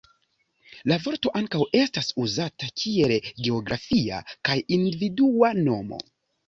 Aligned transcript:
La 0.91 0.95
vorto 1.03 1.31
ankaŭ 1.41 1.61
estas 1.81 2.09
uzata 2.25 2.71
kiel 2.85 3.15
geografia 3.29 4.27
kaj 4.51 4.61
individua 4.81 5.57
nomo. 5.65 6.07